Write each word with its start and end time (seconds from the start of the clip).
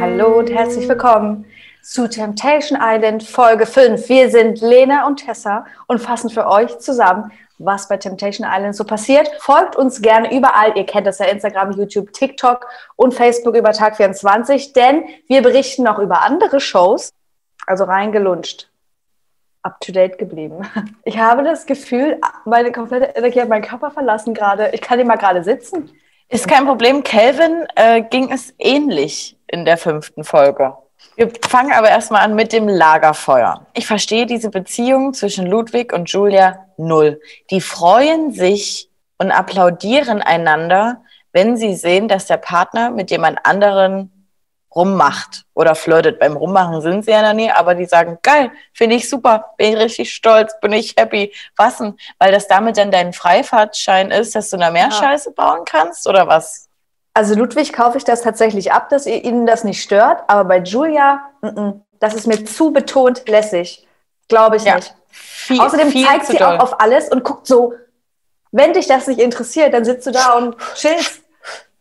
Hallo 0.00 0.38
und 0.40 0.50
herzlich 0.50 0.88
willkommen 0.88 1.44
zu 1.80 2.08
Temptation 2.08 2.76
Island 2.82 3.22
Folge 3.22 3.66
5. 3.66 4.08
Wir 4.08 4.30
sind 4.30 4.60
Lena 4.60 5.06
und 5.06 5.24
Tessa 5.24 5.64
und 5.86 6.00
fassen 6.00 6.28
für 6.28 6.48
euch 6.48 6.80
zusammen, 6.80 7.30
was 7.58 7.86
bei 7.86 7.98
Temptation 7.98 8.48
Island 8.50 8.74
so 8.74 8.82
passiert. 8.82 9.30
Folgt 9.38 9.76
uns 9.76 10.02
gerne 10.02 10.36
überall. 10.36 10.76
Ihr 10.76 10.84
kennt 10.84 11.06
das 11.06 11.20
ja 11.20 11.26
Instagram, 11.26 11.70
YouTube, 11.70 12.12
TikTok 12.12 12.66
und 12.96 13.14
Facebook 13.14 13.54
über 13.54 13.70
Tag 13.70 13.96
24, 13.96 14.72
denn 14.72 15.04
wir 15.28 15.40
berichten 15.40 15.84
noch 15.84 16.00
über 16.00 16.22
andere 16.22 16.58
Shows. 16.58 17.12
Also 17.64 17.84
reingelunscht. 17.84 18.73
Up 19.64 19.80
to 19.80 19.92
date 19.92 20.18
geblieben. 20.18 20.62
Ich 21.04 21.18
habe 21.18 21.42
das 21.42 21.66
Gefühl, 21.66 22.20
meine 22.44 22.70
komplette 22.70 23.06
Energie 23.16 23.40
hat 23.40 23.48
meinen 23.48 23.64
Körper 23.64 23.90
verlassen 23.90 24.34
gerade. 24.34 24.70
Ich 24.72 24.80
kann 24.80 25.04
mal 25.06 25.16
gerade 25.16 25.42
sitzen. 25.42 25.90
Ist 26.28 26.48
kein 26.48 26.66
Problem. 26.66 27.02
Kelvin 27.02 27.66
äh, 27.74 28.02
ging 28.02 28.30
es 28.32 28.54
ähnlich 28.58 29.36
in 29.46 29.64
der 29.64 29.76
fünften 29.76 30.24
Folge. 30.24 30.74
Wir 31.16 31.30
fangen 31.48 31.72
aber 31.72 31.88
erstmal 31.88 32.22
an 32.22 32.34
mit 32.34 32.52
dem 32.52 32.68
Lagerfeuer. 32.68 33.66
Ich 33.74 33.86
verstehe 33.86 34.26
diese 34.26 34.50
Beziehung 34.50 35.14
zwischen 35.14 35.46
Ludwig 35.46 35.92
und 35.92 36.10
Julia 36.10 36.66
null. 36.76 37.20
Die 37.50 37.60
freuen 37.60 38.32
sich 38.32 38.90
und 39.18 39.30
applaudieren 39.30 40.22
einander, 40.22 41.02
wenn 41.32 41.56
sie 41.56 41.74
sehen, 41.74 42.08
dass 42.08 42.26
der 42.26 42.36
Partner 42.36 42.90
mit 42.90 43.10
jemand 43.10 43.38
anderen 43.44 44.10
rummacht 44.74 45.44
oder 45.54 45.74
flirtet. 45.74 46.18
Beim 46.18 46.36
Rummachen 46.36 46.80
sind 46.80 47.04
sie 47.04 47.12
ja 47.12 47.22
noch 47.22 47.34
nie, 47.34 47.50
aber 47.50 47.74
die 47.74 47.86
sagen, 47.86 48.18
geil, 48.22 48.50
finde 48.72 48.96
ich 48.96 49.08
super, 49.08 49.52
bin 49.56 49.74
ich 49.74 49.76
richtig 49.78 50.12
stolz, 50.12 50.58
bin 50.60 50.72
ich 50.72 50.94
happy. 50.98 51.32
Was 51.56 51.78
denn? 51.78 51.96
Weil 52.18 52.32
das 52.32 52.48
damit 52.48 52.76
dann 52.76 52.90
dein 52.90 53.12
Freifahrtschein 53.12 54.10
ist, 54.10 54.34
dass 54.34 54.50
du 54.50 54.56
da 54.56 54.70
mehr 54.70 54.88
ja. 54.88 54.90
Scheiße 54.90 55.32
bauen 55.32 55.60
kannst 55.64 56.08
oder 56.08 56.26
was? 56.26 56.68
Also 57.14 57.34
Ludwig 57.34 57.72
kaufe 57.72 57.96
ich 57.96 58.04
das 58.04 58.22
tatsächlich 58.22 58.72
ab, 58.72 58.88
dass 58.88 59.06
ihnen 59.06 59.46
das 59.46 59.62
nicht 59.62 59.82
stört, 59.82 60.24
aber 60.26 60.44
bei 60.44 60.58
Julia, 60.58 61.22
n 61.42 61.50
-n, 61.50 61.80
das 62.00 62.14
ist 62.14 62.26
mir 62.26 62.44
zu 62.44 62.72
betont 62.72 63.28
lässig. 63.28 63.86
Glaube 64.28 64.56
ich 64.56 64.64
ja. 64.64 64.76
nicht. 64.76 64.94
Viel, 65.10 65.60
Außerdem 65.60 65.90
viel 65.90 66.06
zeigt 66.06 66.26
sie 66.26 66.36
doll. 66.36 66.56
auch 66.56 66.60
auf 66.60 66.80
alles 66.80 67.08
und 67.08 67.22
guckt 67.22 67.46
so, 67.46 67.74
wenn 68.50 68.72
dich 68.72 68.86
das 68.86 69.06
nicht 69.06 69.20
interessiert, 69.20 69.74
dann 69.74 69.84
sitzt 69.84 70.06
du 70.06 70.10
da 70.10 70.32
und 70.34 70.56
chillst. 70.74 71.23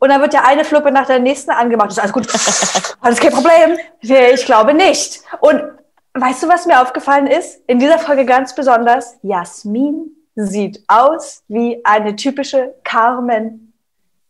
Und 0.04 0.10
dann 0.10 0.20
wird 0.20 0.34
ja 0.34 0.42
eine 0.46 0.66
Fluppe 0.66 0.92
nach 0.92 1.08
der 1.08 1.20
nächsten 1.20 1.52
angemacht. 1.52 1.88
Das 1.88 1.98
ist 1.98 2.04
alles 2.04 2.12
gut. 2.12 2.28
Alles 3.02 3.20
kein 3.22 3.32
Problem. 3.32 3.78
Ich 4.02 4.46
glaube 4.46 4.74
nicht. 4.74 5.22
Und 5.40 5.62
weißt 6.14 6.44
du, 6.44 6.50
was 6.50 6.66
mir 6.66 6.82
aufgefallen 6.82 7.28
ist? 7.28 7.62
In 7.68 7.80
dieser 7.80 8.00
Folge 8.00 8.26
ganz 8.26 8.54
besonders, 8.54 9.16
Jasmin 9.22 10.12
sieht 10.36 10.84
aus 10.90 11.44
wie 11.48 11.80
eine 11.86 12.18
typische 12.18 12.74
Carmen 12.84 13.74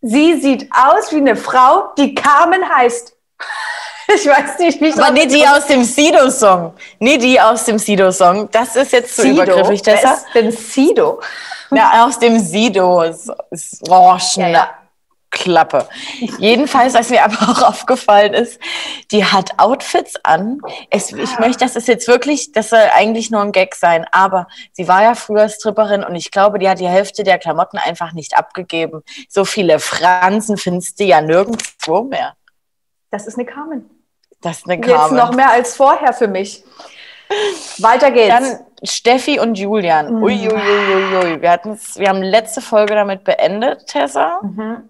Sie 0.06 0.38
sieht 0.42 0.70
aus 0.70 1.14
wie 1.14 1.18
eine 1.18 1.38
Frau, 1.38 1.94
die 1.98 2.14
Carmen 2.14 2.62
heißt. 2.70 3.16
Ich 4.14 4.28
weiß 4.28 4.60
nicht, 4.60 4.82
wie 4.82 4.90
ich 4.90 4.98
Aber 5.02 5.12
nee, 5.12 5.26
die 5.26 5.48
aus 5.48 5.66
dem 5.66 5.82
Sido-Song. 5.82 6.74
Nee, 7.00 7.18
die 7.18 7.40
aus 7.40 7.64
dem 7.64 7.80
Sido-Song. 7.80 8.50
Das 8.52 8.76
ist 8.76 8.92
jetzt 8.92 9.16
zu 9.16 9.22
Sido? 9.22 9.42
übergriffig, 9.42 9.82
Tessa. 9.82 10.18
Wer 10.34 10.44
ist 10.44 10.52
denn 10.52 10.52
Sido? 10.52 11.22
Ja, 11.72 12.06
aus 12.06 12.20
dem 12.20 12.38
Sido. 12.38 13.02
Orangen. 13.88 14.20
Ja, 14.36 14.48
ja. 14.50 14.70
Klappe. 15.34 15.90
Jedenfalls, 16.38 16.94
was 16.94 17.10
mir 17.10 17.26
aber 17.26 17.50
auch 17.50 17.62
aufgefallen 17.64 18.34
ist, 18.34 18.62
die 19.12 19.26
hat 19.26 19.60
Outfits 19.60 20.14
an. 20.24 20.62
Es, 20.92 21.12
ich 21.12 21.40
möchte, 21.40 21.66
das 21.66 21.76
ist 21.76 21.88
jetzt 21.88 22.08
wirklich, 22.08 22.52
das 22.52 22.70
soll 22.70 22.84
eigentlich 22.94 23.32
nur 23.32 23.42
ein 23.42 23.52
Gag 23.52 23.76
sein, 23.76 24.06
aber 24.12 24.48
sie 24.72 24.88
war 24.88 25.02
ja 25.02 25.16
früher 25.16 25.50
Stripperin 25.50 26.04
und 26.04 26.16
ich 26.16 26.32
glaube, 26.32 26.60
die 26.60 26.70
hat 26.70 26.80
die 26.80 26.88
Hälfte 26.88 27.24
der 27.24 27.40
Klamotten 27.40 27.78
einfach 27.78 28.14
nicht 28.14 28.38
abgegeben. 28.38 29.04
So 29.28 29.44
viele 29.44 29.80
Fransen 29.80 30.56
findest 30.56 31.00
du 31.00 31.04
ja 31.04 31.20
nirgendwo 31.20 32.04
mehr. 32.04 32.36
Das 33.10 33.26
ist 33.26 33.38
eine 33.38 33.46
Carmen. 33.46 33.90
Das 34.40 34.60
ist 34.60 34.70
eine 34.70 34.80
Carmen. 34.80 35.18
Jetzt 35.18 35.26
noch 35.26 35.36
mehr 35.36 35.50
als 35.50 35.76
vorher 35.76 36.14
für 36.14 36.28
mich. 36.28 36.64
Weiter 37.80 38.12
geht's. 38.12 38.30
Dann 38.30 38.60
Steffi 38.84 39.40
und 39.40 39.58
Julian. 39.58 40.18
Mhm. 40.18 40.24
Uiuiuiui. 40.24 40.52
Ui, 40.52 41.16
ui, 41.16 41.34
ui. 41.34 41.42
Wir, 41.42 41.60
wir 41.96 42.10
haben 42.10 42.22
letzte 42.22 42.62
Folge 42.62 42.94
damit 42.94 43.24
beendet, 43.24 43.88
Tessa. 43.88 44.40
Mhm 44.44 44.90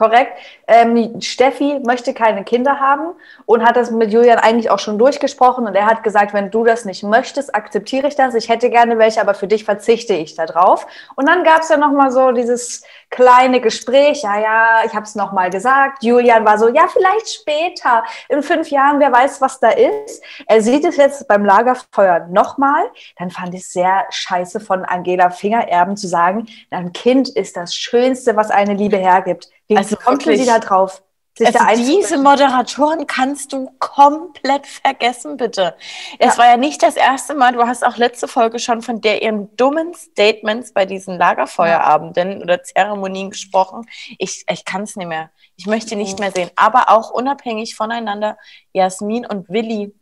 korrekt. 0.00 0.32
Ähm, 0.66 1.20
Steffi 1.20 1.78
möchte 1.84 2.14
keine 2.14 2.42
Kinder 2.42 2.80
haben 2.80 3.12
und 3.44 3.62
hat 3.62 3.76
das 3.76 3.90
mit 3.90 4.10
Julian 4.10 4.38
eigentlich 4.38 4.70
auch 4.70 4.78
schon 4.78 4.98
durchgesprochen 4.98 5.66
und 5.66 5.74
er 5.74 5.84
hat 5.84 6.02
gesagt, 6.02 6.32
wenn 6.32 6.50
du 6.50 6.64
das 6.64 6.86
nicht 6.86 7.02
möchtest, 7.02 7.54
akzeptiere 7.54 8.08
ich 8.08 8.16
das. 8.16 8.34
Ich 8.34 8.48
hätte 8.48 8.70
gerne 8.70 8.96
welche, 8.96 9.20
aber 9.20 9.34
für 9.34 9.46
dich 9.46 9.64
verzichte 9.64 10.14
ich 10.14 10.34
da 10.34 10.46
drauf. 10.46 10.86
Und 11.16 11.28
dann 11.28 11.44
gab 11.44 11.60
es 11.60 11.68
ja 11.68 11.76
noch 11.76 11.92
mal 11.92 12.10
so 12.10 12.32
dieses 12.32 12.82
kleine 13.10 13.60
Gespräch. 13.60 14.22
Ja, 14.22 14.40
ja, 14.40 14.82
ich 14.86 14.94
habe 14.94 15.04
es 15.04 15.14
noch 15.14 15.32
mal 15.32 15.50
gesagt. 15.50 16.02
Julian 16.02 16.46
war 16.46 16.56
so, 16.56 16.68
ja, 16.68 16.86
vielleicht 16.88 17.28
später, 17.28 18.02
in 18.30 18.42
fünf 18.42 18.70
Jahren, 18.70 19.00
wer 19.00 19.12
weiß, 19.12 19.42
was 19.42 19.60
da 19.60 19.68
ist. 19.68 20.22
Er 20.46 20.62
sieht 20.62 20.84
es 20.86 20.96
jetzt 20.96 21.28
beim 21.28 21.44
Lagerfeuer 21.44 22.26
noch 22.30 22.56
mal. 22.56 22.84
Dann 23.18 23.30
fand 23.30 23.54
ich 23.54 23.62
es 23.62 23.72
sehr 23.72 24.06
scheiße 24.08 24.60
von 24.60 24.84
Angela 24.84 25.28
Fingererben 25.28 25.96
zu 25.96 26.08
sagen, 26.08 26.46
ein 26.70 26.92
Kind 26.92 27.28
ist 27.28 27.56
das 27.56 27.74
Schönste, 27.74 28.36
was 28.36 28.50
eine 28.50 28.74
Liebe 28.74 28.96
hergibt. 28.96 29.50
Wie 29.70 29.76
also 29.76 29.94
kommt 29.94 30.26
wirklich, 30.26 30.40
sie 30.40 30.46
da 30.46 30.58
drauf? 30.58 31.00
Also 31.38 31.58
diese 31.76 32.18
Moderatoren 32.18 33.06
kannst 33.06 33.52
du 33.52 33.70
komplett 33.78 34.66
vergessen, 34.66 35.36
bitte. 35.36 35.74
Ja. 36.20 36.28
Es 36.28 36.36
war 36.36 36.46
ja 36.46 36.56
nicht 36.56 36.82
das 36.82 36.96
erste 36.96 37.34
Mal, 37.34 37.52
du 37.52 37.62
hast 37.66 37.86
auch 37.86 37.96
letzte 37.96 38.28
Folge 38.28 38.58
schon 38.58 38.82
von 38.82 39.00
der 39.00 39.22
ihren 39.22 39.56
dummen 39.56 39.94
Statements 39.94 40.72
bei 40.74 40.84
diesen 40.84 41.16
Lagerfeuerabenden 41.16 42.38
ja. 42.38 42.42
oder 42.42 42.62
Zeremonien 42.62 43.30
gesprochen. 43.30 43.86
Ich, 44.18 44.44
ich 44.50 44.64
kann 44.64 44.82
es 44.82 44.96
nicht 44.96 45.06
mehr. 45.06 45.30
Ich 45.56 45.66
möchte 45.66 45.94
nicht 45.96 46.18
mhm. 46.18 46.24
mehr 46.24 46.32
sehen. 46.32 46.50
Aber 46.56 46.90
auch 46.90 47.10
unabhängig 47.10 47.76
voneinander, 47.76 48.36
Jasmin 48.72 49.24
und 49.24 49.48
Willi, 49.48 49.94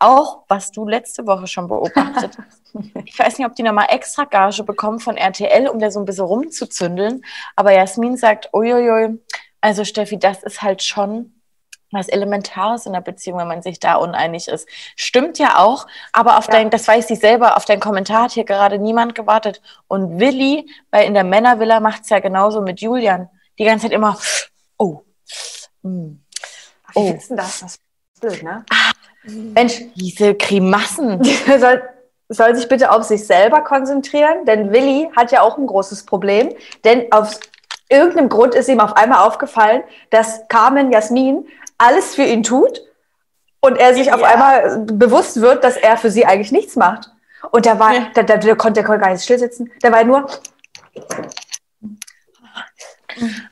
auch 0.00 0.44
was 0.48 0.72
du 0.72 0.86
letzte 0.86 1.26
Woche 1.26 1.46
schon 1.46 1.68
beobachtet 1.68 2.36
hast. 2.38 2.60
Ich 3.04 3.18
weiß 3.18 3.36
nicht, 3.36 3.46
ob 3.48 3.56
die 3.56 3.64
nochmal 3.64 3.88
extra 3.90 4.24
Gage 4.24 4.62
bekommen 4.62 5.00
von 5.00 5.16
RTL, 5.16 5.66
um 5.68 5.80
da 5.80 5.90
so 5.90 5.98
ein 5.98 6.04
bisschen 6.04 6.26
rumzuzündeln. 6.26 7.24
Aber 7.56 7.72
Jasmin 7.72 8.16
sagt, 8.16 8.48
uiuiui, 8.54 9.18
also 9.60 9.84
Steffi, 9.84 10.20
das 10.20 10.44
ist 10.44 10.62
halt 10.62 10.80
schon 10.80 11.40
was 11.90 12.08
Elementares 12.08 12.86
in 12.86 12.92
der 12.92 13.00
Beziehung, 13.00 13.38
wenn 13.38 13.48
man 13.48 13.62
sich 13.62 13.80
da 13.80 13.96
uneinig 13.96 14.46
ist. 14.48 14.68
Stimmt 14.94 15.38
ja 15.38 15.58
auch, 15.58 15.86
aber 16.12 16.38
auf 16.38 16.46
ja. 16.46 16.52
dein, 16.52 16.70
das 16.70 16.86
weiß 16.86 17.08
sie 17.08 17.16
selber, 17.16 17.56
auf 17.56 17.64
deinen 17.64 17.80
Kommentar 17.80 18.24
hat 18.24 18.32
hier 18.32 18.44
gerade 18.44 18.78
niemand 18.78 19.14
gewartet. 19.14 19.60
Und 19.88 20.20
Willi, 20.20 20.70
weil 20.90 21.06
in 21.06 21.14
der 21.14 21.24
Männervilla 21.24 21.80
macht 21.80 22.04
es 22.04 22.10
ja 22.10 22.20
genauso 22.20 22.60
mit 22.60 22.80
Julian. 22.80 23.28
Die 23.58 23.64
ganze 23.64 23.86
Zeit 23.86 23.92
immer, 23.92 24.16
oh, 24.78 25.02
mm, 25.82 26.12
Ach, 26.86 26.94
wie 26.94 26.98
oh. 27.00 27.14
ist 27.14 27.30
denn 27.30 27.36
das? 27.36 27.60
Das 27.60 27.72
ist 27.74 27.80
blöd, 28.20 28.42
ne? 28.42 28.64
Ah, 28.70 28.92
Mensch, 29.24 29.82
diese 29.94 30.34
Grimassen. 30.34 31.22
soll, 31.58 31.82
soll 32.28 32.54
sich 32.54 32.68
bitte 32.68 32.90
auf 32.90 33.02
sich 33.02 33.26
selber 33.26 33.62
konzentrieren, 33.62 34.44
denn 34.46 34.72
Willi 34.72 35.10
hat 35.16 35.32
ja 35.32 35.42
auch 35.42 35.58
ein 35.58 35.66
großes 35.66 36.04
Problem, 36.04 36.50
denn 36.84 37.10
aus 37.12 37.40
irgendeinem 37.88 38.28
Grund 38.28 38.54
ist 38.54 38.68
ihm 38.68 38.80
auf 38.80 38.96
einmal 38.96 39.26
aufgefallen, 39.26 39.82
dass 40.10 40.46
Carmen 40.48 40.92
Jasmin 40.92 41.46
alles 41.76 42.14
für 42.14 42.22
ihn 42.22 42.42
tut 42.42 42.82
und 43.60 43.76
er 43.76 43.94
sich 43.94 44.06
ja. 44.06 44.14
auf 44.14 44.22
einmal 44.22 44.78
bewusst 44.86 45.40
wird, 45.40 45.64
dass 45.64 45.76
er 45.76 45.96
für 45.96 46.10
sie 46.10 46.24
eigentlich 46.24 46.52
nichts 46.52 46.76
macht. 46.76 47.10
Und 47.50 47.66
da 47.66 47.78
war, 47.78 47.94
ja. 47.94 48.06
da, 48.14 48.22
da, 48.22 48.36
da, 48.36 48.54
konnte, 48.54 48.84
konnte 48.84 49.00
gar 49.00 49.10
nicht 49.10 49.24
still 49.24 49.38
sitzen. 49.38 49.70
Da 49.80 49.90
war 49.90 50.04
nur. 50.04 50.26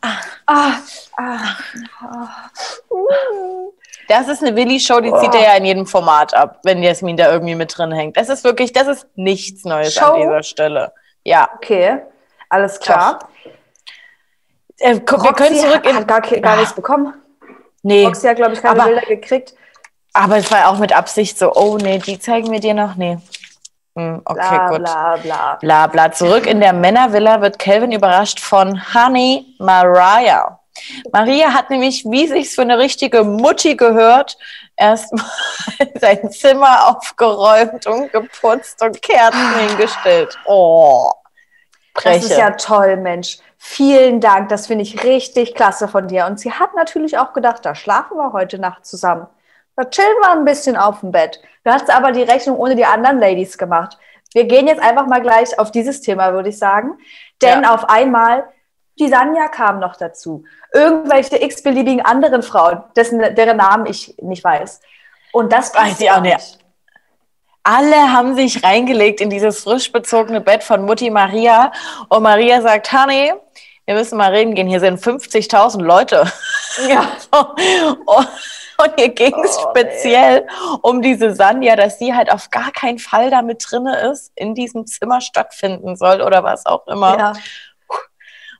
Ah, 0.01 0.21
ah, 0.47 0.73
ah, 1.17 1.57
das 4.09 4.29
ist 4.29 4.43
eine 4.43 4.57
Willi-Show, 4.57 5.01
die 5.01 5.13
zieht 5.21 5.35
er 5.35 5.43
ja 5.43 5.57
in 5.57 5.65
jedem 5.65 5.87
Format 5.87 6.33
ab, 6.35 6.61
wenn 6.65 6.83
Jasmin 6.83 7.17
da 7.17 7.31
irgendwie 7.31 7.55
mit 7.55 7.77
drin 7.77 7.93
hängt. 7.93 8.17
Das 8.17 8.29
ist 8.29 8.45
wirklich, 8.45 8.73
das 8.73 8.89
ist 8.89 9.07
nichts 9.17 9.65
Neues 9.65 9.95
Show? 9.95 10.07
an 10.07 10.21
dieser 10.21 10.43
Stelle. 10.43 10.93
Ja. 11.25 11.51
Okay, 11.57 11.99
alles 12.49 12.81
klar. 12.81 13.29
Äh, 14.79 14.95
wir 14.95 15.33
können 15.33 15.57
zurück 15.57 15.85
in. 15.85 15.97
Hat 15.97 16.09
gar, 16.09 16.21
gar 16.21 16.57
nichts 16.57 16.75
bekommen. 16.75 17.15
Nee. 17.83 18.05
Roxy 18.07 18.27
hat, 18.27 18.37
glaube 18.37 18.55
ich, 18.55 18.63
keine 18.63 18.81
aber, 18.81 18.91
Bilder 18.91 19.07
gekriegt. 19.07 19.55
Aber 20.13 20.37
es 20.37 20.51
war 20.51 20.69
auch 20.69 20.79
mit 20.79 20.93
Absicht 20.97 21.39
so, 21.39 21.55
oh 21.55 21.77
nee, 21.77 21.99
die 21.99 22.19
zeigen 22.19 22.51
wir 22.51 22.61
dir 22.61 22.75
noch. 22.75 22.97
Nee. 22.97 23.19
Hm, 23.97 24.23
okay, 24.25 24.41
bla, 24.41 24.69
gut. 24.69 24.79
Bla, 24.79 25.17
bla. 25.17 25.59
Bla, 25.61 25.87
bla. 25.87 26.13
Zurück 26.13 26.47
in 26.47 26.61
der 26.61 26.73
Männervilla 26.73 27.41
wird 27.41 27.59
Calvin 27.59 27.93
überrascht 27.93 28.41
von 28.41 28.81
Honey 28.95 29.55
Mariah. 29.59 30.59
Maria 31.13 31.53
hat 31.55 31.71
nämlich, 31.71 32.05
wie 32.05 32.27
sich's 32.27 32.55
für 32.55 32.63
eine 32.63 32.79
richtige 32.79 33.25
Mutti 33.25 33.77
gehört, 33.77 34.39
erstmal 34.77 35.27
sein 36.01 36.31
Zimmer 36.31 36.89
aufgeräumt 36.89 37.87
und 37.87 38.13
geputzt 38.13 38.83
und 38.83 39.03
Kerzen 39.03 39.69
hingestellt. 39.69 40.39
Oh, 40.47 41.11
Breche. 41.95 42.21
Das 42.21 42.31
ist 42.31 42.39
ja 42.39 42.51
toll, 42.53 42.97
Mensch. 42.97 43.39
Vielen 43.57 44.21
Dank, 44.21 44.51
das 44.51 44.69
finde 44.69 44.83
ich 44.83 45.03
richtig 45.03 45.55
klasse 45.55 45.89
von 45.89 46.07
dir. 46.07 46.27
Und 46.27 46.39
sie 46.39 46.53
hat 46.53 46.75
natürlich 46.77 47.19
auch 47.19 47.33
gedacht, 47.33 47.65
da 47.65 47.75
schlafen 47.75 48.17
wir 48.17 48.33
heute 48.33 48.59
Nacht 48.59 48.87
zusammen. 48.87 49.27
Da 49.79 49.85
chillen 49.85 50.17
wir 50.21 50.33
ein 50.33 50.45
bisschen 50.45 50.77
auf 50.77 51.01
dem 51.01 51.13
Bett. 51.13 51.41
Du 51.63 51.71
hast 51.71 51.89
aber 51.89 52.11
die 52.11 52.25
Rechnung 52.25 52.59
ohne 52.59 52.75
die 52.75 52.85
anderen 52.85 53.21
Ladies 53.21 53.57
gemacht. 53.57 53.97
Wir 54.35 54.43
gehen 54.43 54.67
jetzt 54.67 54.83
einfach 54.83 55.07
mal 55.07 55.23
gleich 55.23 55.57
auf 55.57 55.71
dieses 55.71 56.01
Thema, 56.01 56.33
würde 56.33 56.49
ich 56.49 56.59
sagen. 56.59 56.99
Denn 57.41 57.63
ja. 57.63 57.73
auf 57.73 57.89
einmal, 57.89 58.49
die 58.99 59.07
Sanja 59.07 59.47
kam 59.47 59.79
noch 59.79 59.95
dazu. 59.95 60.43
Irgendwelche 60.75 61.41
x-beliebigen 61.41 62.05
anderen 62.05 62.43
Frauen, 62.43 62.83
dessen, 62.97 63.21
deren 63.37 63.59
Namen 63.59 63.87
ich 63.87 64.17
nicht 64.21 64.43
weiß. 64.43 64.81
Und 65.31 65.53
das 65.53 65.73
weiß 65.73 66.01
ich 66.01 66.11
auch 66.11 66.23
nicht. 66.23 66.59
Alle 67.63 68.13
haben 68.13 68.35
sich 68.35 68.65
reingelegt 68.65 69.21
in 69.21 69.31
dieses 69.31 69.63
frisch 69.63 69.93
bezogene 69.93 70.41
Bett 70.41 70.65
von 70.65 70.87
Mutti 70.87 71.09
Maria. 71.09 71.71
Und 72.09 72.25
Maria 72.25 72.63
sagt, 72.63 72.93
Honey, 72.93 73.33
wir 73.87 73.95
müssen 73.95 74.19
mal 74.19 74.33
reden 74.33 74.57
gehen. 74.57 74.67
Hier 74.67 74.81
sind 74.81 74.99
50.000 74.99 75.83
Leute. 75.83 76.25
Ja. 76.89 77.13
Und 78.07 78.29
hier 78.97 79.09
ging 79.09 79.35
es 79.45 79.59
oh, 79.59 79.71
speziell 79.71 80.43
nee. 80.43 80.79
um 80.83 81.03
diese 81.03 81.35
Sanja, 81.35 81.77
dass 81.77 81.99
sie 81.99 82.15
halt 82.15 82.31
auf 82.31 82.51
gar 82.51 82.71
keinen 82.71 82.99
Fall 82.99 83.31
damit 83.31 83.65
drinne 83.69 84.11
ist, 84.11 84.33
in 84.37 84.55
diesem 84.55 84.87
Zimmer 84.87 85.21
stattfinden 85.21 85.97
soll 85.97 86.23
oder 86.23 86.45
was 86.45 86.67
auch 86.67 86.87
immer. 86.87 87.19
Ja. 87.19 87.33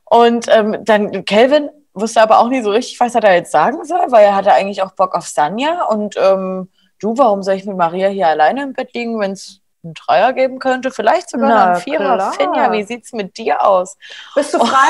Und 0.05 0.47
ähm, 0.49 0.77
dann 0.83 1.23
Kelvin 1.25 1.69
wusste 1.93 2.21
aber 2.21 2.39
auch 2.39 2.49
nie 2.49 2.61
so 2.61 2.71
richtig, 2.71 2.99
was 2.99 3.15
er 3.15 3.21
da 3.21 3.31
jetzt 3.31 3.51
sagen 3.51 3.83
soll, 3.85 4.11
weil 4.11 4.25
er 4.25 4.35
hatte 4.35 4.53
eigentlich 4.53 4.81
auch 4.81 4.91
Bock 4.91 5.15
auf 5.15 5.27
Sanja. 5.27 5.83
Und 5.85 6.15
ähm, 6.17 6.69
du, 6.99 7.17
warum 7.17 7.43
soll 7.43 7.55
ich 7.55 7.65
mit 7.65 7.77
Maria 7.77 8.07
hier 8.09 8.27
alleine 8.27 8.63
im 8.63 8.73
Bett 8.73 8.93
liegen, 8.93 9.19
wenn 9.19 9.31
es 9.31 9.61
einen 9.83 9.93
Dreier 9.93 10.33
geben 10.33 10.59
könnte? 10.59 10.91
Vielleicht 10.91 11.29
sogar 11.29 11.49
Na, 11.49 11.65
einen 11.65 11.81
Vierer. 11.81 12.15
Klar. 12.15 12.33
Finja, 12.33 12.71
wie 12.71 12.83
sieht's 12.83 13.13
mit 13.13 13.37
dir 13.37 13.63
aus? 13.65 13.97
Bist 14.35 14.53
du 14.53 14.59
frei? 14.59 14.87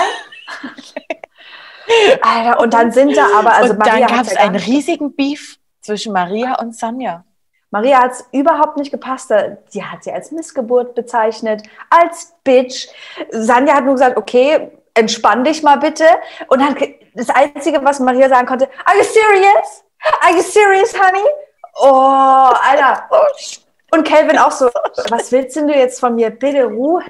Oh. 0.64 1.14
Alter, 2.22 2.60
und 2.60 2.74
dann 2.74 2.92
sind 2.92 3.16
da 3.16 3.28
aber, 3.38 3.54
also 3.54 3.74
und 3.74 3.80
Maria 3.80 4.08
dann 4.08 4.18
gab 4.18 4.26
es 4.26 4.36
einen 4.36 4.56
riesigen 4.56 5.16
Beef 5.16 5.58
zwischen 5.82 6.14
Maria 6.14 6.60
und 6.60 6.76
Sanja. 6.76 7.24
Maria 7.72 8.02
hat 8.02 8.12
es 8.12 8.26
überhaupt 8.32 8.78
nicht 8.78 8.92
gepasst. 8.92 9.32
Die 9.74 9.84
hat 9.84 10.04
sie 10.04 10.12
als 10.12 10.32
Missgeburt 10.32 10.96
bezeichnet, 10.96 11.64
als 11.90 12.34
Bitch. 12.44 12.88
Sanja 13.30 13.76
hat 13.76 13.86
nur 13.86 13.94
gesagt, 13.94 14.18
okay, 14.18 14.72
entspann 14.96 15.44
dich 15.44 15.62
mal 15.62 15.78
bitte. 15.78 16.06
Und 16.48 16.62
dann 16.62 16.76
das 17.14 17.30
Einzige, 17.30 17.84
was 17.84 18.00
Maria 18.00 18.28
sagen 18.30 18.48
konnte, 18.48 18.68
are 18.86 18.98
you 18.98 19.04
serious? 19.04 19.84
Are 20.22 20.34
you 20.34 20.42
serious, 20.42 20.94
honey? 20.94 21.26
Oh, 21.82 22.54
Alter. 22.70 23.10
Und 23.92 24.04
Kelvin 24.04 24.38
auch 24.38 24.52
so, 24.52 24.70
was 25.10 25.32
willst 25.32 25.56
denn 25.56 25.68
du 25.68 25.74
jetzt 25.74 26.00
von 26.00 26.16
mir? 26.16 26.30
Bitte 26.30 26.66
Ruhe. 26.66 27.04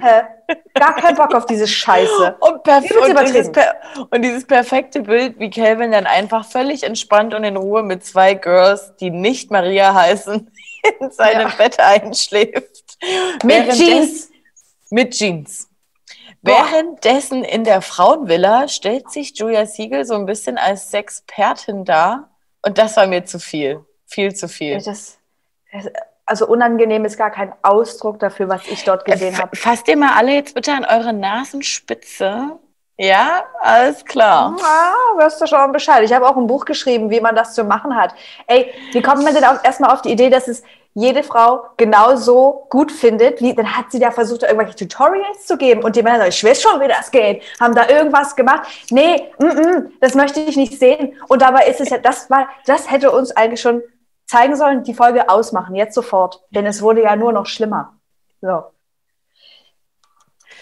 Gar 0.74 0.96
keinen 0.96 1.16
Bock 1.16 1.34
auf 1.34 1.46
diese 1.46 1.66
Scheiße. 1.66 2.36
Und, 2.40 2.52
und, 2.52 3.20
dieses 3.28 3.50
und, 4.10 4.22
dieses 4.22 4.46
perfekte 4.46 5.02
Bild, 5.02 5.38
wie 5.38 5.50
Kelvin 5.50 5.92
dann 5.92 6.06
einfach 6.06 6.44
völlig 6.44 6.82
entspannt 6.82 7.34
und 7.34 7.44
in 7.44 7.56
Ruhe 7.56 7.82
mit 7.82 8.04
zwei 8.04 8.34
Girls, 8.34 8.94
die 9.00 9.10
nicht 9.10 9.50
Maria 9.50 9.94
heißen, 9.94 10.50
in 11.00 11.10
seinem 11.10 11.48
ja. 11.48 11.54
Bett 11.56 11.78
einschläft. 11.78 12.96
Mit 13.44 13.72
Jeans. 13.72 14.30
Mit 14.90 15.12
Jeans. 15.12 15.68
Währenddessen 16.42 17.44
in 17.44 17.64
der 17.64 17.82
Frauenvilla 17.82 18.68
stellt 18.68 19.10
sich 19.10 19.36
Julia 19.36 19.66
Siegel 19.66 20.06
so 20.06 20.14
ein 20.14 20.24
bisschen 20.24 20.56
als 20.56 20.90
Sexpertin 20.90 21.84
dar. 21.84 22.30
Und 22.62 22.78
das 22.78 22.96
war 22.96 23.06
mir 23.06 23.24
zu 23.24 23.38
viel. 23.38 23.84
Viel 24.06 24.34
zu 24.34 24.48
viel. 24.48 24.80
Das, 24.82 25.18
also 26.30 26.46
unangenehm 26.46 27.04
ist 27.04 27.18
gar 27.18 27.30
kein 27.30 27.52
Ausdruck 27.62 28.20
dafür, 28.20 28.48
was 28.48 28.66
ich 28.68 28.84
dort 28.84 29.06
äh, 29.06 29.12
gesehen 29.12 29.36
habe. 29.36 29.56
Fasst 29.56 29.88
ihr 29.88 29.96
mal 29.96 30.12
alle 30.16 30.32
jetzt 30.32 30.54
bitte 30.54 30.72
an 30.72 30.84
eure 30.84 31.12
Nasenspitze. 31.12 32.52
Ja, 32.96 33.44
alles 33.62 34.04
klar. 34.04 34.56
Ja, 34.58 35.24
wirst 35.24 35.40
du 35.40 35.46
schon 35.46 35.72
Bescheid. 35.72 36.04
Ich 36.04 36.12
habe 36.12 36.28
auch 36.28 36.36
ein 36.36 36.46
Buch 36.46 36.64
geschrieben, 36.66 37.10
wie 37.10 37.20
man 37.20 37.34
das 37.34 37.54
zu 37.54 37.64
machen 37.64 37.96
hat. 37.96 38.14
Ey, 38.46 38.72
wie 38.92 39.02
kommt 39.02 39.24
man 39.24 39.34
denn 39.34 39.44
auch 39.44 39.64
erstmal 39.64 39.90
auf 39.90 40.02
die 40.02 40.10
Idee, 40.10 40.30
dass 40.30 40.48
es 40.48 40.62
jede 40.94 41.22
Frau 41.22 41.64
genauso 41.76 42.66
gut 42.68 42.92
findet, 42.92 43.40
wie, 43.40 43.54
dann 43.54 43.76
hat 43.76 43.90
sie 43.90 43.98
da 43.98 44.10
versucht, 44.10 44.42
irgendwelche 44.42 44.76
Tutorials 44.76 45.46
zu 45.46 45.56
geben 45.56 45.82
und 45.82 45.96
die 45.96 46.02
Männer 46.02 46.18
sagen, 46.18 46.30
ich 46.30 46.44
weiß 46.44 46.60
schon, 46.60 46.80
wie 46.80 46.88
das 46.88 47.10
geht, 47.10 47.42
haben 47.58 47.74
da 47.74 47.88
irgendwas 47.88 48.36
gemacht. 48.36 48.68
Nee, 48.90 49.30
mm 49.38 49.44
-mm, 49.44 49.90
das 50.00 50.14
möchte 50.14 50.40
ich 50.40 50.56
nicht 50.56 50.78
sehen. 50.78 51.14
Und 51.28 51.42
dabei 51.42 51.66
ist 51.66 51.80
es 51.80 51.90
ja, 51.90 51.98
das 51.98 52.28
war, 52.28 52.48
das 52.66 52.90
hätte 52.90 53.10
uns 53.12 53.30
eigentlich 53.32 53.60
schon 53.60 53.82
zeigen 54.30 54.54
sollen, 54.54 54.84
die 54.84 54.94
Folge 54.94 55.28
ausmachen, 55.28 55.74
jetzt 55.74 55.94
sofort. 55.94 56.40
Denn 56.50 56.64
es 56.64 56.82
wurde 56.82 57.02
ja 57.02 57.16
nur 57.16 57.32
noch 57.32 57.46
schlimmer. 57.46 57.98
So. 58.40 58.62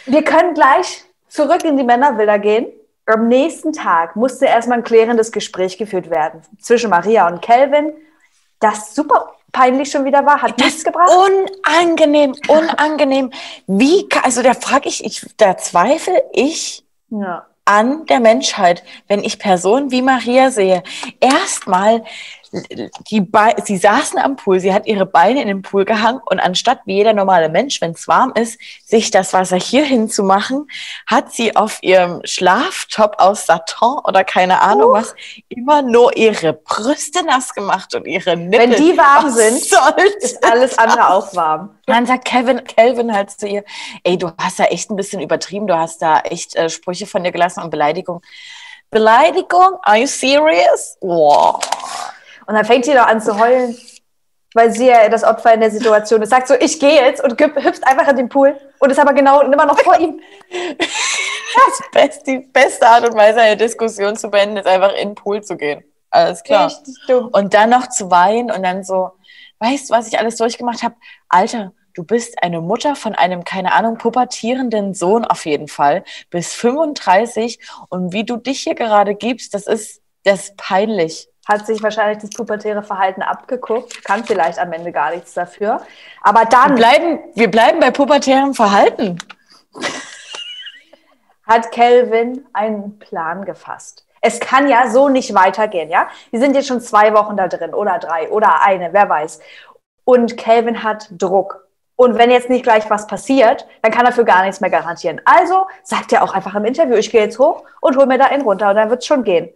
Wir 0.07 0.25
können 0.25 0.55
gleich 0.55 1.05
zurück 1.29 1.65
in 1.65 1.77
die 1.77 1.85
Männervilla 1.85 2.39
gehen. 2.39 2.67
Am 3.05 3.29
nächsten 3.29 3.75
Tag 3.75 4.17
musste 4.17 4.47
erstmal 4.47 4.79
ein 4.79 4.85
klärendes 4.85 5.33
Gespräch 5.33 5.77
geführt 5.77 6.09
werden 6.09 6.43
zwischen 6.59 6.89
Maria 6.89 7.27
und 7.27 7.43
Kelvin, 7.43 7.93
das 8.59 8.95
super 8.95 9.35
peinlich 9.53 9.91
schon 9.91 10.05
wieder 10.05 10.25
war, 10.25 10.43
hat 10.43 10.59
das 10.59 10.67
nichts 10.67 10.85
gebracht. 10.85 11.11
Unangenehm, 11.11 12.35
unangenehm. 12.49 13.31
Wie, 13.67 14.09
also 14.23 14.43
da 14.43 14.55
frage 14.55 14.89
ich, 14.89 15.05
ich, 15.05 15.27
da 15.37 15.57
zweifle 15.57 16.23
ich 16.33 16.85
ja. 17.11 17.47
an 17.65 18.07
der 18.07 18.21
Menschheit, 18.21 18.83
wenn 19.09 19.23
ich 19.23 19.39
Personen 19.39 19.91
wie 19.91 20.03
Maria 20.03 20.51
sehe. 20.51 20.83
Erstmal 21.21 22.05
die 23.11 23.21
Be 23.21 23.55
sie 23.65 23.77
saßen 23.77 24.19
am 24.19 24.37
Pool, 24.37 24.61
sie 24.61 24.73
hat 24.73 24.87
ihre 24.87 25.07
Beine 25.07 25.43
in 25.43 25.49
den 25.49 25.63
Pool 25.63 25.85
gehangen 25.85 26.21
und 26.25 26.41
anstatt 26.41 26.81
wie 26.87 26.95
jeder 26.95 27.13
normale 27.13 27.49
Mensch, 27.49 27.81
wenn 27.81 27.93
es 27.93 28.09
warm 28.09 28.33
ist, 28.35 28.59
sich 28.85 29.11
das 29.11 29.33
Wasser 29.33 29.57
hier 29.57 29.85
hinzumachen, 29.85 30.69
hat 31.07 31.33
sie 31.33 31.57
auf 31.57 31.83
ihrem 31.83 32.21
Schlaftop 32.25 33.17
aus 33.19 33.47
Satin 33.47 33.99
oder 34.05 34.25
keine 34.25 34.63
Ahnung 34.63 34.91
uh. 34.91 34.95
was 34.95 35.15
immer 35.49 35.83
nur 35.83 36.17
ihre 36.17 36.53
Brüste 36.53 37.25
nass 37.25 37.55
gemacht 37.55 37.95
und 37.95 38.07
ihre 38.07 38.37
Nippel. 38.37 38.71
Wenn 38.71 38.83
die 38.83 38.97
warm 38.97 39.27
was 39.27 39.35
sind, 39.35 40.23
ist 40.23 40.45
alles 40.45 40.79
andere 40.79 41.09
auch 41.11 41.35
warm. 41.35 41.71
Und 41.87 41.95
dann 41.95 42.07
sagt 42.07 42.25
Kevin, 42.25 42.65
Kelvin 42.65 43.15
halt 43.15 43.31
zu 43.31 43.47
ihr, 43.47 43.65
ey, 44.05 44.19
du 44.19 44.31
hast 44.39 44.59
da 44.59 44.65
echt 44.65 44.91
ein 44.91 44.97
bisschen 44.97 45.21
übertrieben, 45.21 45.67
du 45.67 45.77
hast 45.77 46.03
da 46.03 46.21
echt 46.21 46.57
äh, 46.57 46.69
Sprüche 46.69 47.07
von 47.07 47.25
dir 47.25 47.33
gelassen 47.33 47.63
und 47.63 47.71
Beleidigung. 47.71 48.23
Beleidigung? 48.91 49.79
Are 49.83 49.99
you 49.99 50.07
serious? 50.07 50.97
Wow. 51.01 51.61
Und 52.49 52.55
dann 52.55 52.65
fängt 52.65 52.87
sie 52.87 52.95
doch 52.95 53.07
an 53.07 53.21
zu 53.21 53.39
heulen, 53.39 53.77
weil 54.55 54.73
sie 54.73 54.87
ja 54.87 55.11
das 55.11 55.23
Opfer 55.23 55.53
in 55.53 55.61
der 55.61 55.71
Situation 55.71 56.23
ist. 56.23 56.31
Sagt 56.31 56.49
so, 56.49 56.55
ich 56.59 56.81
gehe 56.81 57.05
jetzt 57.05 57.23
und 57.23 57.39
hüpft 57.39 57.87
einfach 57.87 58.09
in 58.09 58.17
den 58.17 58.31
Pool 58.31 58.59
und 58.79 58.91
ist 58.91 58.99
aber 58.99 59.13
genau 59.13 59.43
immer 59.43 59.67
noch 59.67 59.79
vor 59.79 60.01
ihm. 60.01 60.19
Das 60.49 61.91
best, 61.93 62.27
die 62.27 62.39
beste 62.39 62.87
Art 62.87 63.07
und 63.07 63.15
Weise, 63.15 63.43
eine 63.43 63.59
Diskussion 63.59 64.17
zu 64.17 64.31
beenden, 64.31 64.57
ist 64.57 64.67
einfach 64.67 64.95
in 64.95 65.11
den 65.11 65.15
Pool 65.15 65.43
zu 65.43 65.59
gehen. 65.59 65.85
Alles 66.09 66.43
klar. 66.43 66.73
Und 67.33 67.53
dann 67.53 67.69
noch 67.69 67.91
zu 67.91 68.11
weinen 68.11 68.51
und 68.51 68.63
dann 68.63 68.83
so, 68.83 69.11
weißt 69.59 69.91
du, 69.91 69.95
was 69.95 70.09
ich 70.09 70.19
alles 70.19 70.37
durchgemacht 70.37 70.83
habe? 70.83 70.95
Alter, 71.29 71.73
du 71.93 72.03
bist 72.03 72.43
eine 72.43 72.63
Mutter 72.63 72.97
von 72.97 73.15
einem, 73.15 73.45
keine 73.45 73.75
Ahnung, 73.75 73.99
pubertierenden 73.99 74.95
Sohn 74.95 75.27
auf 75.27 75.45
jeden 75.45 75.69
Fall, 75.69 76.03
bis 76.31 76.55
35 76.55 77.59
und 77.91 78.15
wie 78.15 78.25
du 78.25 78.39
dich 78.39 78.61
hier 78.61 78.75
gerade 78.75 79.15
gibst, 79.15 79.53
das 79.53 79.67
ist, 79.67 80.01
das 80.25 80.45
ist 80.45 80.57
peinlich 80.57 81.29
hat 81.49 81.67
sich 81.67 81.83
wahrscheinlich 81.83 82.19
das 82.19 82.31
pubertäre 82.31 82.83
Verhalten 82.83 83.23
abgeguckt, 83.23 84.05
kann 84.05 84.23
vielleicht 84.25 84.59
am 84.59 84.73
Ende 84.73 84.93
gar 84.93 85.11
nichts 85.11 85.33
dafür. 85.33 85.81
Aber 86.23 86.45
dann. 86.45 86.71
Wir 86.71 86.77
bleiben, 86.77 87.19
wir 87.35 87.51
bleiben 87.51 87.81
bei 87.81 87.91
pubertärem 87.91 88.53
Verhalten. 88.53 89.19
Hat 91.47 91.73
Kelvin 91.73 92.45
einen 92.53 92.99
Plan 92.99 93.47
gefasst. 93.47 94.05
Es 94.21 94.41
kann 94.41 94.69
ja 94.69 94.91
so 94.91 95.09
nicht 95.09 95.35
weitergehen, 95.35 95.89
ja? 95.89 96.09
Wir 96.31 96.41
sind 96.41 96.55
jetzt 96.55 96.69
schon 96.69 96.83
zwei 96.83 97.15
Wochen 97.15 97.37
da 97.37 97.49
drin 97.49 97.73
oder 97.73 97.99
drei 97.99 98.29
oder 98.31 98.63
eine, 98.63 98.93
wer 98.93 99.09
weiß. 99.09 99.41
Und 100.05 100.37
Kelvin 100.37 100.83
hat 100.83 101.09
Druck. 101.13 101.67
Und 101.97 102.19
wenn 102.19 102.31
jetzt 102.31 102.51
nicht 102.51 102.63
gleich 102.63 102.91
was 102.91 103.07
passiert, 103.07 103.67
dann 103.83 103.91
kann 103.91 104.07
er 104.07 104.13
für 104.13 104.25
gar 104.25 104.43
nichts 104.43 104.61
mehr 104.61 104.71
garantieren. 104.71 105.21
Also 105.25 105.67
sagt 105.83 106.13
er 106.13 106.23
auch 106.23 106.35
einfach 106.35 106.55
im 106.55 106.65
Interview, 106.65 106.97
ich 106.97 107.11
gehe 107.11 107.23
jetzt 107.23 107.39
hoch 107.39 107.65
und 107.81 107.97
hol 107.97 108.07
mir 108.07 108.19
da 108.19 108.27
einen 108.27 108.43
runter 108.43 108.71
und 108.71 108.77
dann 108.77 108.91
wird 108.91 109.01
es 109.01 109.07
schon 109.07 109.25
gehen. 109.25 109.51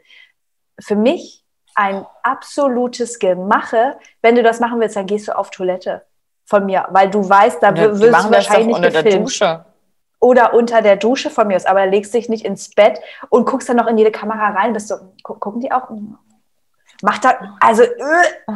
Für 0.81 0.97
mich 0.97 1.42
ein 1.75 2.07
absolutes 2.23 3.19
Gemache. 3.19 3.97
Wenn 4.21 4.35
du 4.35 4.43
das 4.43 4.61
machen 4.61 4.81
willst, 4.81 4.97
dann 4.97 5.07
gehst 5.07 5.29
du 5.29 5.37
auf 5.37 5.51
Toilette 5.51 6.05
von 6.45 6.67
mir, 6.67 6.87
weil 6.91 7.11
du 7.11 7.27
weißt, 7.29 7.63
da 7.63 7.73
ja, 7.73 7.99
wirst 7.99 8.03
du 8.03 8.31
wahrscheinlich 8.31 8.77
unter 8.77 8.91
gefilmt. 8.91 9.13
Der 9.13 9.21
Dusche. 9.21 9.65
Oder 10.21 10.55
unter 10.55 10.83
der 10.83 10.97
Dusche 10.97 11.31
von 11.31 11.49
mir 11.49 11.57
aus, 11.57 11.67
aber 11.67 11.87
legst 11.87 12.15
dich 12.15 12.29
nicht 12.29 12.45
ins 12.45 12.75
Bett 12.75 13.01
und 13.29 13.45
guckst 13.45 13.69
dann 13.69 13.77
noch 13.77 13.89
in 13.89 13.99
jede 13.99 14.13
Kamera 14.13 14.51
rein. 14.51 14.73
Bist 14.73 14.91
du, 14.91 14.95
gucken 15.23 15.61
die 15.61 15.73
auch? 15.73 15.89
Macht 17.03 17.25
da, 17.25 17.57
also. 17.61 17.83
Äh. 17.83 18.55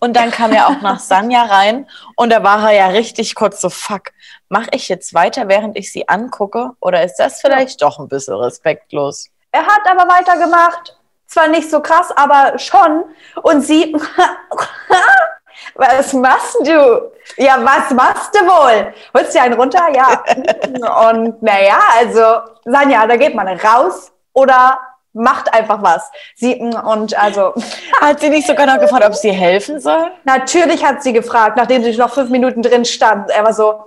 Und 0.00 0.14
dann 0.14 0.30
kam 0.30 0.52
er 0.52 0.68
auch 0.68 0.82
nach 0.82 0.98
Sanja 0.98 1.44
rein 1.44 1.88
und 2.16 2.30
da 2.30 2.42
war 2.42 2.70
er 2.70 2.76
ja 2.76 2.86
richtig 2.88 3.34
kurz 3.34 3.62
so, 3.62 3.70
fuck, 3.70 4.12
mache 4.50 4.68
ich 4.72 4.90
jetzt 4.90 5.14
weiter, 5.14 5.48
während 5.48 5.78
ich 5.78 5.90
sie 5.90 6.06
angucke? 6.06 6.72
Oder 6.80 7.02
ist 7.02 7.16
das 7.16 7.40
vielleicht 7.40 7.80
doch 7.80 7.98
ein 7.98 8.08
bisschen 8.08 8.34
respektlos? 8.34 9.30
Er 9.52 9.64
hat 9.64 9.80
aber 9.88 10.06
weitergemacht. 10.06 10.98
Zwar 11.36 11.48
nicht 11.48 11.70
so 11.70 11.80
krass, 11.80 12.10
aber 12.16 12.58
schon. 12.58 13.04
Und 13.42 13.60
sie, 13.60 13.94
was 15.74 16.14
machst 16.14 16.56
du? 16.60 17.12
Ja, 17.36 17.58
was 17.62 17.90
machst 17.90 18.34
du 18.34 18.38
wohl? 18.38 18.94
Holst 19.12 19.34
du 19.34 19.42
einen 19.42 19.52
runter? 19.52 19.86
Ja. 19.94 21.10
Und 21.10 21.42
naja, 21.42 21.78
also, 21.98 22.40
Sanja, 22.64 23.06
da 23.06 23.16
geht 23.16 23.34
man 23.34 23.48
raus 23.48 24.12
oder 24.32 24.80
macht 25.12 25.52
einfach 25.52 25.82
was. 25.82 26.10
Sie, 26.36 26.54
und 26.54 27.14
also. 27.22 27.52
Hat 28.00 28.20
sie 28.20 28.30
nicht 28.30 28.46
sogar 28.46 28.64
noch 28.64 28.80
gefragt, 28.80 29.04
ob 29.04 29.14
sie 29.14 29.30
helfen 29.30 29.78
soll? 29.78 30.10
Natürlich 30.24 30.82
hat 30.82 31.02
sie 31.02 31.12
gefragt, 31.12 31.58
nachdem 31.58 31.84
sie 31.84 31.94
noch 31.98 32.14
fünf 32.14 32.30
Minuten 32.30 32.62
drin 32.62 32.86
stand. 32.86 33.28
Er 33.28 33.44
war 33.44 33.52
so, 33.52 33.84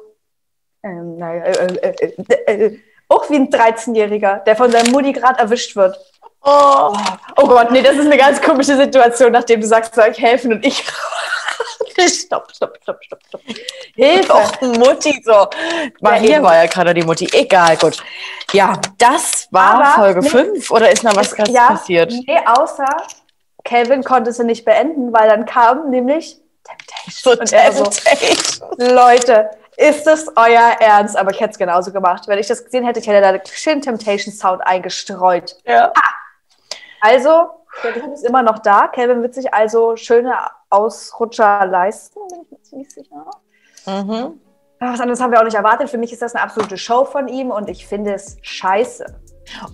ähm, 0.83 1.17
naja, 1.17 1.45
äh, 1.45 1.77
äh, 1.81 2.13
äh, 2.45 2.65
äh 2.65 2.79
auch 3.11 3.27
wie 3.31 3.37
ein 3.37 3.49
13-Jähriger, 3.49 4.43
der 4.43 4.55
von 4.55 4.71
seinem 4.71 4.91
Mutti 4.91 5.13
gerade 5.13 5.39
erwischt 5.39 5.75
wird. 5.75 5.97
Oh. 6.41 6.95
oh 7.37 7.47
Gott, 7.47 7.71
nee, 7.71 7.81
das 7.81 7.95
ist 7.95 8.05
eine 8.05 8.17
ganz 8.17 8.41
komische 8.41 8.77
Situation, 8.77 9.31
nachdem 9.31 9.61
du 9.61 9.67
sagst, 9.67 9.93
soll 9.95 10.09
ich 10.11 10.19
helfen 10.19 10.53
und 10.53 10.65
ich. 10.65 10.83
stopp, 12.07 12.51
stopp, 12.55 12.77
stopp, 12.81 13.03
stopp, 13.03 13.19
stopp. 13.27 13.41
Hilfe! 13.95 14.33
Och, 14.33 14.61
Mutti, 14.61 15.21
so. 15.23 15.47
Maria 16.01 16.37
ja, 16.37 16.43
war 16.43 16.55
ja 16.55 16.65
gerade 16.67 16.93
die 16.93 17.03
Mutti. 17.03 17.27
Egal, 17.33 17.75
gut. 17.77 18.01
Ja, 18.53 18.79
das 18.97 19.47
war 19.51 19.75
Aber 19.75 20.01
Folge 20.01 20.23
5 20.23 20.71
oder 20.71 20.91
ist 20.91 21.03
noch 21.03 21.15
was 21.15 21.35
krass 21.35 21.49
ja, 21.49 21.67
passiert? 21.67 22.11
Nee, 22.11 22.39
außer 22.45 22.87
Calvin 23.65 24.03
konnte 24.03 24.31
sie 24.31 24.43
nicht 24.43 24.65
beenden, 24.65 25.11
weil 25.11 25.29
dann 25.29 25.45
kam 25.45 25.89
nämlich 25.89 26.37
Temptation. 26.63 27.11
So 27.11 27.35
Temptation. 27.35 27.91
So, 28.77 28.93
Leute, 28.93 29.49
ist 29.77 30.05
das 30.05 30.27
euer 30.35 30.77
Ernst? 30.79 31.17
Aber 31.17 31.31
ich 31.31 31.39
hätte 31.39 31.51
es 31.51 31.57
genauso 31.57 31.91
gemacht. 31.91 32.27
Wenn 32.27 32.39
ich 32.39 32.47
das 32.47 32.63
gesehen 32.63 32.85
hätte, 32.85 32.99
ich 32.99 33.07
hätte 33.07 33.21
da 33.21 33.29
einen 33.29 33.41
schönen 33.45 33.81
Temptation 33.81 34.33
Sound 34.33 34.65
eingestreut. 34.65 35.57
Ja. 35.65 35.91
Ah. 35.95 36.18
Also, 37.01 37.49
der 37.83 37.93
Druck 37.93 38.13
ist 38.13 38.25
immer 38.25 38.43
noch 38.43 38.59
da. 38.59 38.87
Calvin 38.87 39.21
wird 39.21 39.33
sich 39.33 39.53
also 39.53 39.95
schöne 39.95 40.35
Ausrutscher 40.69 41.65
leisten, 41.65 42.19
bin 42.29 42.41
ich 42.43 42.51
mir 42.51 42.61
ziemlich 42.61 42.91
sicher. 42.91 43.25
Mhm. 43.85 44.39
Was 44.79 45.01
anderes 45.01 45.19
haben 45.19 45.31
wir 45.31 45.39
auch 45.39 45.45
nicht 45.45 45.55
erwartet. 45.55 45.89
Für 45.89 45.97
mich 45.97 46.13
ist 46.13 46.21
das 46.21 46.35
eine 46.35 46.43
absolute 46.43 46.77
Show 46.77 47.03
von 47.03 47.27
ihm 47.27 47.51
und 47.51 47.69
ich 47.69 47.85
finde 47.85 48.13
es 48.13 48.37
scheiße. 48.41 49.05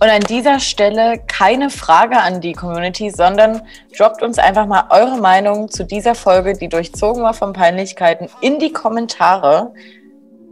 Und 0.00 0.08
an 0.08 0.22
dieser 0.22 0.58
Stelle 0.58 1.20
keine 1.26 1.70
Frage 1.70 2.16
an 2.16 2.40
die 2.40 2.54
Community, 2.54 3.10
sondern 3.10 3.62
droppt 3.96 4.22
uns 4.22 4.38
einfach 4.38 4.66
mal 4.66 4.86
eure 4.90 5.18
Meinung 5.18 5.68
zu 5.68 5.84
dieser 5.84 6.14
Folge, 6.14 6.54
die 6.54 6.68
durchzogen 6.68 7.22
war 7.22 7.34
von 7.34 7.52
Peinlichkeiten, 7.52 8.28
in 8.40 8.58
die 8.58 8.72
Kommentare. 8.72 9.72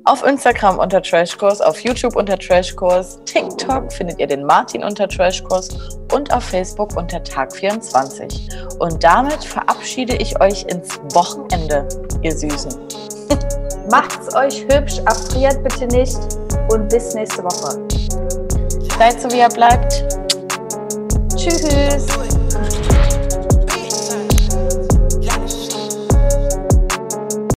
Auf 0.07 0.23
Instagram 0.23 0.79
unter 0.79 1.01
Trashkurs, 1.01 1.63
auf 1.63 1.81
YouTube 1.81 2.15
unter 2.15 2.39
Trashkurs, 2.39 3.19
TikTok 3.25 3.91
findet 3.91 4.19
ihr 4.19 4.27
den 4.27 4.45
Martin 4.45 4.85
unter 4.85 5.09
Trashkurs 5.09 5.71
und 6.13 6.31
auf 6.31 6.45
Facebook 6.45 6.95
unter 6.95 7.17
Tag24. 7.17 8.77
Und 8.81 9.03
damit 9.03 9.43
verabschiede 9.43 10.15
ich 10.17 10.39
euch 10.43 10.65
ins 10.65 11.01
Wochenende, 11.15 11.89
ihr 12.21 12.37
Süßen. 12.37 12.75
Macht's 13.91 14.37
euch 14.37 14.67
hübsch, 14.69 14.99
abfriert 15.07 15.63
bitte 15.65 15.87
nicht 15.87 16.19
und 16.69 16.87
bis 16.91 17.15
nächste 17.15 17.43
Woche. 17.43 17.89
Seid 18.99 19.23
so, 19.23 19.31
wie 19.33 19.39
ihr 19.39 19.49
bleibt. 19.49 20.05
Tschüss. 21.35 22.34